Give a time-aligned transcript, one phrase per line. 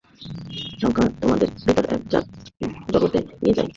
[0.55, 2.01] সেই সংখ্যা তোমাকে ভিন্ন এক
[2.93, 3.69] জগতে নিয়ে যায়।